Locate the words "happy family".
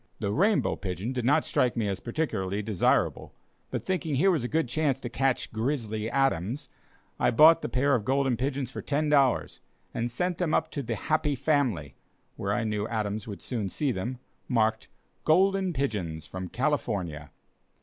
10.95-11.93